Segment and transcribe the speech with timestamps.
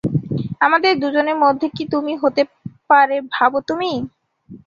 [0.61, 1.83] আমাদের দুজনের মধ্যে কি
[2.23, 2.41] হতে
[2.89, 3.91] পারে ভাবো তুমি?